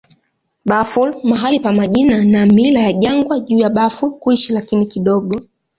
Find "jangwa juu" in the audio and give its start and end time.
2.93-3.59